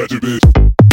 ratchet 0.00 0.22
bitch. 0.22 0.89